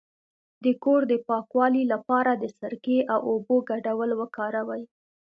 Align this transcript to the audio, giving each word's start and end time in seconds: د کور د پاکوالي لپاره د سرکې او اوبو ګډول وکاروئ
د 0.63 0.65
کور 0.83 1.01
د 1.11 1.13
پاکوالي 1.27 1.83
لپاره 1.93 2.31
د 2.35 2.43
سرکې 2.59 2.99
او 3.13 3.19
اوبو 3.31 3.55
ګډول 3.69 4.11
وکاروئ 4.21 4.83